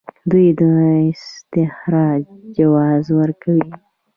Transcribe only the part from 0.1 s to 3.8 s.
دوی د استخراج جواز ورکوي.